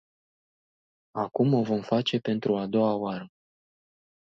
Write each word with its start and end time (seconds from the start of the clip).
Acum 1.13 1.53
o 1.53 1.63
vom 1.63 1.81
face 1.81 2.19
pentru 2.19 2.57
a 2.57 2.65
doua 2.67 2.93
oară. 2.95 3.27